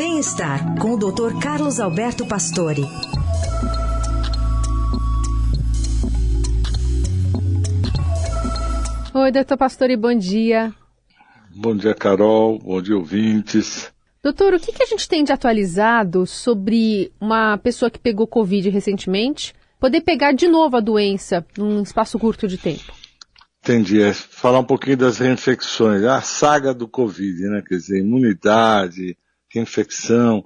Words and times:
Bem-estar 0.00 0.78
com 0.80 0.94
o 0.94 0.96
Dr. 0.96 1.38
Carlos 1.42 1.78
Alberto 1.78 2.26
Pastore. 2.26 2.84
Oi, 9.12 9.30
doutor 9.30 9.58
Pastore, 9.58 9.98
bom 9.98 10.16
dia. 10.16 10.72
Bom 11.54 11.76
dia, 11.76 11.94
Carol. 11.94 12.58
Bom 12.60 12.80
dia, 12.80 12.96
ouvintes. 12.96 13.92
Doutor, 14.22 14.54
o 14.54 14.58
que, 14.58 14.72
que 14.72 14.82
a 14.82 14.86
gente 14.86 15.06
tem 15.06 15.22
de 15.22 15.32
atualizado 15.32 16.26
sobre 16.26 17.12
uma 17.20 17.58
pessoa 17.58 17.90
que 17.90 17.98
pegou 17.98 18.26
Covid 18.26 18.70
recentemente 18.70 19.52
poder 19.78 20.00
pegar 20.00 20.32
de 20.32 20.48
novo 20.48 20.78
a 20.78 20.80
doença 20.80 21.44
num 21.58 21.82
espaço 21.82 22.18
curto 22.18 22.48
de 22.48 22.56
tempo? 22.56 22.90
Entendi. 23.62 24.00
É 24.00 24.14
falar 24.14 24.60
um 24.60 24.64
pouquinho 24.64 24.96
das 24.96 25.18
reinfecções, 25.18 26.02
a 26.04 26.22
saga 26.22 26.72
do 26.72 26.88
Covid, 26.88 27.42
né? 27.50 27.62
Quer 27.68 27.74
dizer, 27.74 28.00
imunidade, 28.00 29.14
reinfecção. 29.52 30.44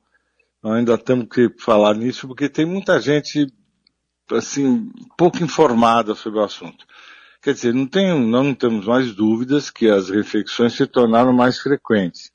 Nós 0.63 0.79
ainda 0.79 0.97
temos 0.97 1.29
que 1.29 1.51
falar 1.59 1.95
nisso 1.95 2.27
porque 2.27 2.49
tem 2.49 2.65
muita 2.65 3.01
gente, 3.01 3.47
assim, 4.33 4.91
pouco 5.17 5.43
informada 5.43 6.15
sobre 6.15 6.41
o 6.41 6.45
assunto. 6.45 6.87
Quer 7.43 7.53
dizer, 7.53 7.75
não 7.75 7.87
tem, 7.87 8.19
não 8.27 8.55
temos 8.55 8.87
mais 8.87 9.15
dúvidas 9.15 9.71
que 9.71 9.89
as 9.89 10.09
reinfecções 10.09 10.73
se 10.73 10.87
tornaram 10.87 11.33
mais 11.33 11.59
frequentes. 11.59 12.33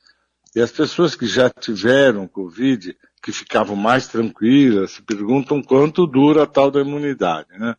E 0.55 0.61
as 0.61 0.71
pessoas 0.71 1.15
que 1.15 1.25
já 1.25 1.49
tiveram 1.49 2.27
Covid, 2.27 2.95
que 3.21 3.31
ficavam 3.31 3.75
mais 3.75 4.07
tranquilas, 4.07 4.91
se 4.91 5.01
perguntam 5.01 5.61
quanto 5.61 6.07
dura 6.07 6.43
a 6.43 6.47
tal 6.47 6.71
da 6.71 6.81
imunidade, 6.81 7.49
né? 7.57 7.75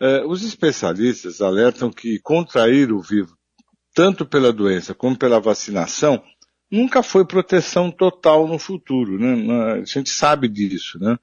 É, 0.00 0.24
os 0.24 0.44
especialistas 0.44 1.40
alertam 1.40 1.90
que 1.90 2.20
contrair 2.20 2.92
o 2.92 3.00
vírus, 3.00 3.32
tanto 3.92 4.24
pela 4.24 4.52
doença 4.52 4.94
como 4.94 5.18
pela 5.18 5.40
vacinação, 5.40 6.22
nunca 6.70 7.02
foi 7.02 7.24
proteção 7.24 7.90
total 7.90 8.46
no 8.46 8.58
futuro, 8.58 9.18
né? 9.18 9.80
A 9.80 9.84
gente 9.84 10.10
sabe 10.10 10.48
disso, 10.48 10.98
né? 10.98 11.18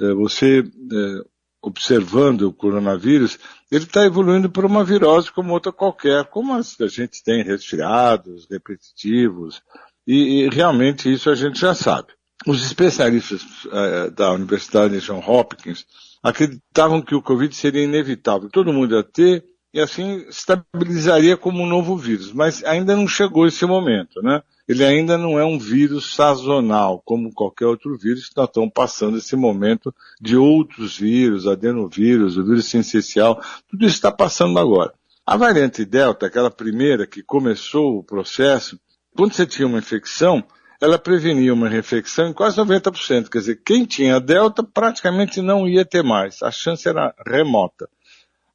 É, 0.00 0.12
você, 0.14 0.60
é, 0.60 1.24
observando 1.62 2.42
o 2.42 2.52
coronavírus, 2.52 3.38
ele 3.70 3.84
está 3.84 4.04
evoluindo 4.04 4.50
para 4.50 4.66
uma 4.66 4.84
virose 4.84 5.32
como 5.32 5.52
outra 5.52 5.72
qualquer, 5.72 6.24
como 6.26 6.54
as 6.54 6.74
que 6.74 6.84
a 6.84 6.88
gente 6.88 7.22
tem, 7.22 7.42
resfriados, 7.42 8.46
repetitivos, 8.50 9.62
e, 10.06 10.44
e, 10.44 10.48
realmente 10.48 11.12
isso 11.12 11.28
a 11.28 11.34
gente 11.34 11.58
já 11.58 11.74
sabe. 11.74 12.08
Os 12.46 12.64
especialistas 12.64 13.42
uh, 13.64 14.10
da 14.12 14.30
Universidade 14.32 15.00
de 15.00 15.04
John 15.04 15.18
Hopkins 15.26 15.84
acreditavam 16.22 17.02
que 17.02 17.14
o 17.14 17.22
Covid 17.22 17.54
seria 17.54 17.82
inevitável, 17.82 18.48
todo 18.48 18.72
mundo 18.72 18.94
ia 18.94 19.02
ter, 19.02 19.44
e 19.76 19.80
assim 19.80 20.24
estabilizaria 20.26 21.36
como 21.36 21.62
um 21.62 21.66
novo 21.66 21.98
vírus, 21.98 22.32
mas 22.32 22.64
ainda 22.64 22.96
não 22.96 23.06
chegou 23.06 23.46
esse 23.46 23.66
momento, 23.66 24.22
né? 24.22 24.42
Ele 24.66 24.82
ainda 24.82 25.18
não 25.18 25.38
é 25.38 25.44
um 25.44 25.58
vírus 25.58 26.14
sazonal, 26.14 27.02
como 27.04 27.30
qualquer 27.30 27.66
outro 27.66 27.94
vírus, 27.98 28.30
nós 28.34 28.48
estamos 28.48 28.70
passando 28.72 29.18
esse 29.18 29.36
momento 29.36 29.94
de 30.18 30.34
outros 30.34 30.96
vírus, 30.96 31.46
adenovírus, 31.46 32.38
o 32.38 32.44
vírus 32.44 32.74
essencial, 32.74 33.38
tudo 33.68 33.84
isso 33.84 33.96
está 33.96 34.10
passando 34.10 34.58
agora. 34.58 34.94
A 35.26 35.36
variante 35.36 35.84
Delta, 35.84 36.24
aquela 36.24 36.50
primeira 36.50 37.06
que 37.06 37.22
começou 37.22 37.98
o 37.98 38.02
processo, 38.02 38.80
quando 39.14 39.34
você 39.34 39.44
tinha 39.44 39.68
uma 39.68 39.78
infecção, 39.78 40.42
ela 40.80 40.98
prevenia 40.98 41.52
uma 41.52 41.68
reinfecção 41.68 42.28
em 42.28 42.32
quase 42.32 42.56
90%. 42.56 43.28
Quer 43.28 43.38
dizer, 43.40 43.60
quem 43.62 43.84
tinha 43.84 44.18
Delta 44.18 44.62
praticamente 44.62 45.42
não 45.42 45.68
ia 45.68 45.84
ter 45.84 46.02
mais. 46.02 46.42
A 46.42 46.50
chance 46.50 46.88
era 46.88 47.14
remota. 47.26 47.86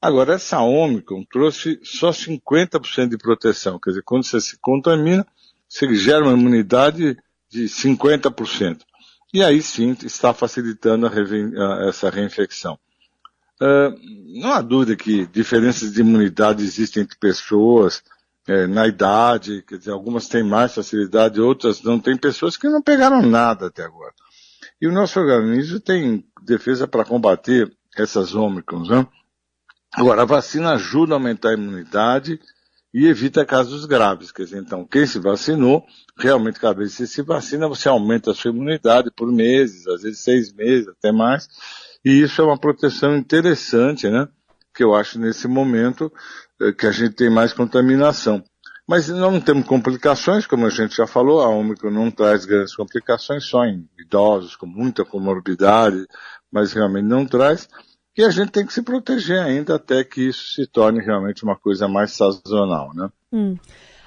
Agora, 0.01 0.33
essa 0.33 0.59
Omicron 0.61 1.23
trouxe 1.31 1.79
só 1.83 2.09
50% 2.09 3.09
de 3.09 3.17
proteção. 3.17 3.79
Quer 3.79 3.91
dizer, 3.91 4.03
quando 4.03 4.23
você 4.23 4.41
se 4.41 4.57
contamina, 4.59 5.25
você 5.69 5.93
gera 5.93 6.23
uma 6.23 6.33
imunidade 6.33 7.17
de 7.49 7.65
50%. 7.65 8.79
E 9.33 9.43
aí 9.43 9.61
sim 9.61 9.95
está 10.03 10.33
facilitando 10.33 11.07
essa 11.87 12.09
reinfecção. 12.09 12.79
Uh, 13.61 14.41
não 14.41 14.53
há 14.53 14.61
dúvida 14.61 14.95
que 14.95 15.27
diferenças 15.27 15.93
de 15.93 16.01
imunidade 16.01 16.63
existem 16.63 17.03
entre 17.03 17.15
pessoas, 17.17 18.03
é, 18.47 18.65
na 18.65 18.87
idade, 18.87 19.63
quer 19.67 19.77
dizer, 19.77 19.91
algumas 19.91 20.27
têm 20.27 20.43
mais 20.43 20.73
facilidade, 20.73 21.39
outras 21.39 21.81
não. 21.83 21.99
Tem 21.99 22.17
pessoas 22.17 22.57
que 22.57 22.67
não 22.67 22.81
pegaram 22.81 23.21
nada 23.21 23.67
até 23.67 23.83
agora. 23.83 24.13
E 24.81 24.87
o 24.87 24.91
nosso 24.91 25.19
organismo 25.19 25.79
tem 25.79 26.25
defesa 26.41 26.87
para 26.87 27.05
combater 27.05 27.71
essas 27.95 28.33
ômicrons, 28.33 28.89
né? 28.89 29.07
Agora, 29.93 30.21
a 30.21 30.25
vacina 30.25 30.73
ajuda 30.73 31.13
a 31.13 31.17
aumentar 31.17 31.49
a 31.49 31.53
imunidade 31.53 32.39
e 32.93 33.07
evita 33.07 33.45
casos 33.45 33.85
graves. 33.85 34.31
Quer 34.31 34.43
dizer, 34.43 34.59
então, 34.59 34.85
quem 34.85 35.05
se 35.05 35.19
vacinou, 35.19 35.85
realmente 36.17 36.59
cada 36.59 36.75
vez 36.75 36.95
que 36.95 37.07
se 37.07 37.21
vacina, 37.21 37.67
você 37.67 37.89
aumenta 37.89 38.31
a 38.31 38.33
sua 38.33 38.51
imunidade 38.51 39.11
por 39.11 39.31
meses, 39.31 39.87
às 39.87 40.03
vezes 40.03 40.19
seis 40.19 40.53
meses, 40.53 40.87
até 40.87 41.11
mais. 41.11 41.47
E 42.03 42.21
isso 42.21 42.41
é 42.41 42.45
uma 42.45 42.57
proteção 42.57 43.15
interessante, 43.15 44.09
né? 44.09 44.27
Que 44.73 44.83
eu 44.83 44.95
acho 44.95 45.19
nesse 45.19 45.47
momento 45.47 46.11
eh, 46.61 46.71
que 46.71 46.87
a 46.87 46.91
gente 46.91 47.15
tem 47.15 47.29
mais 47.29 47.53
contaminação. 47.53 48.43
Mas 48.87 49.07
não 49.07 49.39
temos 49.39 49.65
complicações, 49.65 50.47
como 50.47 50.65
a 50.65 50.69
gente 50.69 50.95
já 50.95 51.07
falou, 51.07 51.41
a 51.41 51.47
Ômicron 51.47 51.91
não 51.91 52.09
traz 52.09 52.45
grandes 52.45 52.75
complicações, 52.75 53.45
só 53.45 53.63
em 53.63 53.87
idosos 53.97 54.55
com 54.55 54.65
muita 54.65 55.05
comorbidade, 55.05 56.05
mas 56.51 56.73
realmente 56.73 57.05
não 57.05 57.25
traz. 57.25 57.69
E 58.17 58.23
a 58.23 58.29
gente 58.29 58.51
tem 58.51 58.65
que 58.65 58.73
se 58.73 58.81
proteger 58.81 59.39
ainda 59.39 59.75
até 59.75 60.03
que 60.03 60.29
isso 60.29 60.53
se 60.53 60.67
torne 60.67 60.99
realmente 60.99 61.43
uma 61.43 61.55
coisa 61.55 61.87
mais 61.87 62.11
sazonal, 62.11 62.93
né? 62.93 63.09
Hum. 63.31 63.55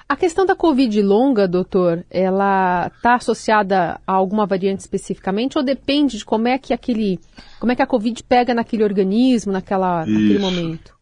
A 0.07 0.17
questão 0.17 0.45
da 0.45 0.55
Covid 0.55 1.01
longa, 1.03 1.49
doutor, 1.49 2.05
ela 2.11 2.91
está 2.95 3.15
associada 3.15 3.99
a 4.07 4.13
alguma 4.13 4.45
variante 4.45 4.81
especificamente 4.81 5.57
ou 5.57 5.65
depende 5.65 6.19
de 6.19 6.25
como 6.25 6.47
é 6.47 6.59
que 6.59 6.75
aquele, 6.75 7.19
como 7.59 7.73
é 7.73 7.77
que 7.77 7.83
a 7.83 7.87
Covid 7.87 8.23
pega 8.23 8.53
naquele 8.53 8.85
organismo, 8.85 9.51
naquela, 9.51 10.01
naquele 10.01 10.39
momento? 10.39 10.94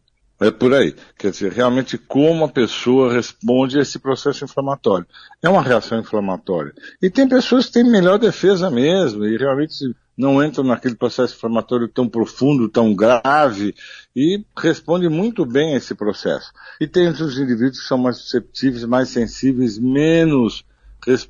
É 0.43 0.51
por 0.51 0.73
aí. 0.73 0.93
Quer 1.17 1.31
dizer, 1.31 1.51
realmente 1.53 1.97
como 1.97 2.43
a 2.43 2.49
pessoa 2.49 3.13
responde 3.13 3.77
a 3.77 3.81
esse 3.81 3.97
processo 3.97 4.43
inflamatório. 4.43 5.07
É 5.41 5.47
uma 5.47 5.61
reação 5.61 5.99
inflamatória. 5.99 6.73
E 7.01 7.09
tem 7.09 7.27
pessoas 7.27 7.67
que 7.67 7.73
têm 7.73 7.89
melhor 7.89 8.19
defesa 8.19 8.69
mesmo 8.69 9.25
e 9.25 9.37
realmente 9.37 9.73
não 10.17 10.43
entram 10.43 10.63
naquele 10.63 10.95
processo 10.95 11.35
inflamatório 11.35 11.87
tão 11.87 12.07
profundo, 12.09 12.67
tão 12.67 12.93
grave 12.93 13.73
e 14.15 14.43
respondem 14.57 15.09
muito 15.09 15.45
bem 15.45 15.73
a 15.73 15.77
esse 15.77 15.95
processo. 15.95 16.51
E 16.79 16.87
tem 16.87 17.07
outros 17.07 17.37
indivíduos 17.37 17.79
que 17.79 17.87
são 17.87 17.97
mais 17.97 18.17
susceptíveis, 18.17 18.83
mais 18.83 19.09
sensíveis, 19.09 19.79
menos, 19.79 20.65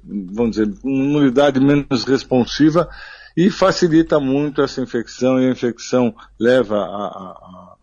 vamos 0.04 0.58
dizer, 0.58 0.74
com 0.82 0.90
imunidade 0.90 1.60
menos 1.60 2.04
responsiva 2.04 2.90
e 3.36 3.50
facilita 3.50 4.20
muito 4.20 4.62
essa 4.62 4.82
infecção 4.82 5.40
e 5.40 5.48
a 5.48 5.52
infecção 5.52 6.14
leva 6.40 6.78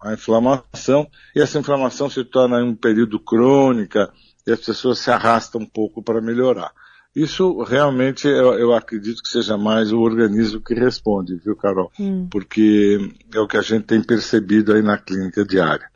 a 0.01 0.13
inflamação 0.13 1.09
e 1.35 1.41
essa 1.41 1.59
inflamação 1.59 2.09
se 2.09 2.25
torna 2.25 2.61
em 2.61 2.65
um 2.65 2.75
período 2.75 3.19
crônica 3.19 4.11
e 4.47 4.53
as 4.53 4.61
pessoas 4.61 4.99
se 4.99 5.11
arrastam 5.11 5.61
um 5.61 5.67
pouco 5.67 6.03
para 6.03 6.21
melhorar. 6.21 6.73
Isso 7.15 7.61
realmente 7.63 8.29
eu, 8.29 8.55
eu, 8.55 8.73
acredito 8.73 9.21
que 9.21 9.29
seja 9.29 9.57
mais 9.59 9.93
o 9.93 9.99
organismo 9.99 10.61
que 10.61 10.75
responde, 10.75 11.35
viu, 11.45 11.57
Carol? 11.57 11.91
Hum. 11.99 12.29
Porque 12.31 12.99
é 13.35 13.41
o 13.41 13.49
que 13.49 13.57
a 13.57 13.63
gente 13.63 13.85
tem 13.85 14.01
percebido 14.01 14.73
aí 14.73 14.81
na 14.81 14.97
clínica 14.97 15.45
diária. 15.45 15.91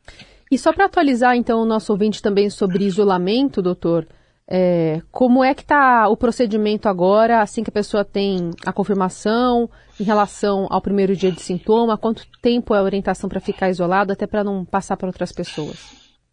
E 0.51 0.59
só 0.59 0.73
para 0.73 0.87
atualizar 0.87 1.37
então 1.37 1.61
o 1.63 1.65
nosso 1.65 1.93
ouvinte 1.93 2.21
também 2.21 2.51
sobre 2.51 2.85
isolamento, 2.85 3.63
doutor, 3.63 4.07
é, 4.49 5.01
como 5.11 5.43
é 5.43 5.55
que 5.55 5.63
está 5.63 6.09
o 6.09 6.17
procedimento 6.17 6.89
agora, 6.89 7.41
assim 7.41 7.63
que 7.63 7.71
a 7.71 7.73
pessoa 7.73 8.05
tem 8.05 8.51
a 8.65 8.73
confirmação, 8.73 9.71
em 9.99 10.05
relação 10.05 10.67
ao 10.71 10.83
primeiro 10.83 11.17
dia 11.17 11.33
de 11.33 11.41
sintoma? 11.41 11.97
Quanto 11.97 12.27
tempo 12.43 12.75
é 12.75 12.79
a 12.79 12.83
orientação 12.83 13.29
para 13.29 13.41
ficar 13.41 13.71
isolado, 13.71 14.13
até 14.13 14.27
para 14.27 14.45
não 14.45 14.65
passar 14.65 14.97
para 14.97 15.07
outras 15.07 15.33
pessoas? 15.33 15.79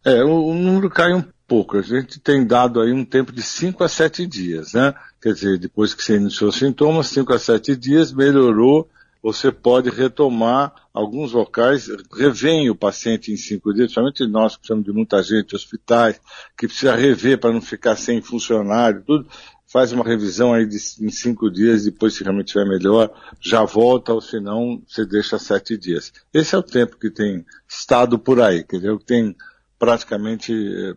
É, 0.04 0.22
o, 0.22 0.46
o, 0.46 0.54
número 0.54 0.90
cai 0.90 1.14
um 1.14 1.24
pouco. 1.46 1.78
A 1.78 1.82
gente 1.82 2.20
tem 2.20 2.46
dado 2.46 2.80
aí 2.80 2.92
um 2.92 3.04
tempo 3.04 3.32
de 3.32 3.42
5 3.42 3.82
a 3.82 3.88
7 3.88 4.26
dias, 4.26 4.74
né? 4.74 4.92
Quer 5.20 5.32
dizer, 5.32 5.58
depois 5.58 5.94
que 5.94 6.02
você 6.02 6.16
iniciou 6.16 6.50
os 6.50 6.56
sintomas, 6.56 7.06
5 7.06 7.32
a 7.32 7.38
7 7.38 7.76
dias, 7.76 8.12
melhorou, 8.12 8.88
você 9.22 9.52
pode 9.52 9.88
retomar 9.88 10.74
alguns 10.92 11.32
locais, 11.32 11.88
revém 12.12 12.68
o 12.68 12.74
paciente 12.74 13.32
em 13.32 13.36
cinco 13.36 13.72
dias, 13.72 13.86
principalmente 13.86 14.26
nós 14.26 14.54
que 14.54 14.60
precisamos 14.60 14.84
de 14.84 14.92
muita 14.92 15.22
gente, 15.22 15.54
hospitais, 15.54 16.20
que 16.58 16.66
precisa 16.66 16.96
rever 16.96 17.38
para 17.38 17.52
não 17.52 17.60
ficar 17.60 17.94
sem 17.96 18.20
funcionário, 18.20 19.04
tudo, 19.06 19.28
faz 19.72 19.92
uma 19.92 20.04
revisão 20.04 20.52
aí 20.52 20.66
de, 20.66 20.76
em 20.76 21.10
cinco 21.10 21.50
dias, 21.50 21.84
depois 21.84 22.14
se 22.14 22.24
realmente 22.24 22.48
estiver 22.48 22.68
melhor, 22.68 23.10
já 23.40 23.64
volta, 23.64 24.12
ou 24.12 24.20
se 24.20 24.40
não, 24.40 24.82
você 24.86 25.06
deixa 25.06 25.38
sete 25.38 25.78
dias. 25.78 26.12
Esse 26.34 26.54
é 26.54 26.58
o 26.58 26.62
tempo 26.62 26.98
que 26.98 27.10
tem 27.10 27.46
estado 27.68 28.18
por 28.18 28.40
aí, 28.40 28.64
quer 28.64 28.76
dizer, 28.76 28.98
que 28.98 29.04
tem 29.04 29.36
praticamente 29.78 30.52
eh, 30.52 30.94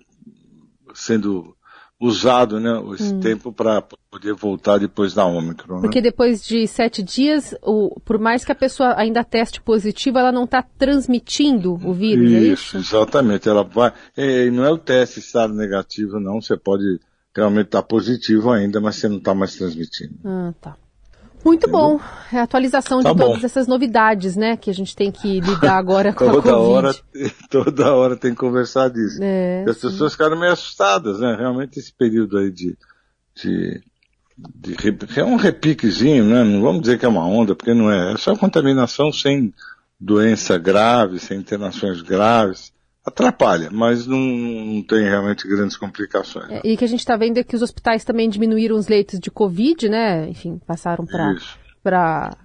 sendo 0.94 1.56
usado 2.00 2.60
né, 2.60 2.72
esse 2.94 3.14
hum. 3.14 3.20
tempo 3.20 3.54
para 3.54 3.82
poder 3.82 4.34
voltar 4.34 4.78
depois 4.78 5.14
da 5.14 5.26
Ômicron. 5.26 5.76
Né? 5.76 5.82
Porque 5.82 6.02
depois 6.02 6.46
de 6.46 6.68
sete 6.68 7.02
dias, 7.02 7.56
o, 7.62 8.00
por 8.02 8.20
mais 8.20 8.44
que 8.44 8.52
a 8.52 8.56
pessoa 8.56 8.94
ainda 8.98 9.24
teste 9.24 9.62
positivo, 9.62 10.18
ela 10.18 10.32
não 10.32 10.44
está 10.44 10.62
transmitindo 10.62 11.74
o 11.74 11.94
vírus, 11.94 12.32
isso, 12.32 12.36
é 12.36 12.48
isso? 12.48 12.78
Exatamente. 12.78 13.48
Ela 13.48 13.64
vai. 13.64 13.94
É, 14.16 14.50
não 14.52 14.66
é 14.66 14.72
o 14.72 14.78
teste 14.78 15.20
estar 15.20 15.48
negativo, 15.48 16.20
não. 16.20 16.42
Você 16.42 16.58
pode 16.58 17.00
realmente 17.36 17.68
estar 17.68 17.82
tá 17.82 17.88
positivo 17.88 18.52
ainda, 18.52 18.80
mas 18.82 18.98
você 18.98 19.08
não 19.08 19.18
está 19.18 19.34
mais 19.34 19.56
transmitindo. 19.56 20.16
Ah, 20.24 20.54
tá. 20.62 20.78
Muito 21.46 21.68
Entendeu? 21.68 21.80
bom. 21.80 22.00
É 22.34 22.40
a 22.40 22.44
atualização 22.44 23.04
tá 23.04 23.12
de 23.12 23.16
bom. 23.16 23.28
todas 23.28 23.44
essas 23.44 23.68
novidades, 23.68 24.36
né? 24.36 24.58
Que 24.58 24.72
a 24.72 24.74
gente 24.74 24.96
tem 24.96 25.12
que 25.12 25.40
lidar 25.40 25.78
agora 25.78 26.12
com 26.12 26.26
toda 26.26 26.50
a 26.50 26.54
Covid. 26.54 26.72
Hora, 26.72 26.96
toda 27.52 27.94
hora 27.94 28.18
tem 28.18 28.32
que 28.32 28.38
conversar 28.38 28.90
disso. 28.90 29.20
É, 29.22 29.64
as 29.68 29.78
sim. 29.78 29.88
pessoas 29.88 30.14
ficaram 30.14 30.40
meio 30.40 30.52
assustadas, 30.52 31.20
né? 31.20 31.36
Realmente 31.38 31.78
esse 31.80 31.94
período 31.94 32.40
aí 32.40 32.50
de, 32.50 32.76
de, 33.36 33.82
de, 34.36 34.76
de, 34.76 35.20
é 35.20 35.24
um 35.24 35.36
repiquezinho, 35.36 36.26
né? 36.26 36.44
Não 36.44 36.62
vamos 36.62 36.82
dizer 36.82 36.98
que 36.98 37.06
é 37.06 37.10
uma 37.10 37.28
onda, 37.28 37.54
porque 37.54 37.76
não 37.76 37.92
é. 37.92 38.14
É 38.14 38.18
só 38.18 38.36
contaminação 38.36 39.14
sem 39.14 39.54
doença 40.00 40.58
grave, 40.58 41.20
sem 41.20 41.38
internações 41.38 42.02
graves 42.02 42.74
atrapalha, 43.06 43.70
mas 43.72 44.08
não, 44.08 44.18
não, 44.18 44.82
tem 44.82 45.04
realmente 45.04 45.48
grandes 45.48 45.78
complicações. 45.78 46.50
É, 46.50 46.62
e 46.64 46.76
que 46.76 46.84
a 46.84 46.88
gente 46.88 47.00
está 47.00 47.16
vendo 47.16 47.38
é 47.38 47.44
que 47.44 47.56
os 47.56 47.62
hospitais 47.62 48.04
também 48.04 48.30
diminuíram 48.30 48.76
os 48.76 48.88
leitos 48.88 49.20
de 49.20 49.30
Covid, 49.30 49.88
né? 49.88 50.28
Enfim, 50.28 50.60
passaram 50.66 51.06
para 51.84 52.36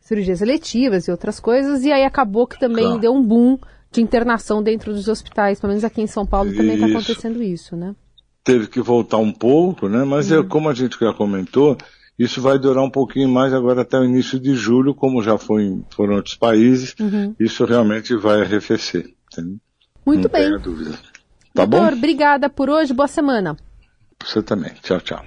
cirurgias 0.00 0.40
eletivas 0.40 1.08
e 1.08 1.10
outras 1.10 1.40
coisas, 1.40 1.84
e 1.84 1.90
aí 1.90 2.04
acabou 2.04 2.46
que 2.46 2.58
também 2.58 2.84
claro. 2.84 3.00
deu 3.00 3.12
um 3.12 3.22
boom 3.22 3.58
de 3.90 4.00
internação 4.00 4.62
dentro 4.62 4.92
dos 4.92 5.08
hospitais, 5.08 5.60
pelo 5.60 5.70
menos 5.70 5.84
aqui 5.84 6.02
em 6.02 6.06
São 6.06 6.26
Paulo 6.26 6.54
também 6.54 6.74
está 6.74 6.86
acontecendo 6.86 7.42
isso, 7.42 7.76
né? 7.76 7.94
Teve 8.42 8.66
que 8.66 8.80
voltar 8.80 9.16
um 9.16 9.32
pouco, 9.32 9.88
né? 9.88 10.04
Mas 10.04 10.30
é, 10.30 10.38
uhum. 10.38 10.44
é, 10.44 10.46
como 10.46 10.68
a 10.68 10.74
gente 10.74 10.98
já 11.00 11.14
comentou, 11.14 11.76
isso 12.18 12.42
vai 12.42 12.58
durar 12.58 12.84
um 12.84 12.90
pouquinho 12.90 13.28
mais 13.28 13.52
agora 13.52 13.82
até 13.82 13.98
o 13.98 14.04
início 14.04 14.38
de 14.38 14.54
julho, 14.54 14.94
como 14.94 15.22
já 15.22 15.38
foi 15.38 15.62
em, 15.62 15.84
foram 15.90 16.16
outros 16.16 16.36
países, 16.36 16.94
uhum. 17.00 17.34
isso 17.40 17.64
realmente 17.64 18.14
vai 18.14 18.42
arrefecer. 18.42 19.14
Entendeu? 19.32 19.58
Muito 20.04 20.24
Não 20.24 20.30
bem. 20.30 20.44
Tenha 20.46 20.58
dúvida. 20.58 20.92
Tá 21.54 21.64
Doutor, 21.64 21.90
bom? 21.92 21.96
obrigada 21.98 22.48
por 22.50 22.68
hoje. 22.68 22.92
Boa 22.92 23.08
semana. 23.08 23.56
Você 24.24 24.42
também. 24.42 24.72
Tchau, 24.82 25.00
tchau. 25.00 25.24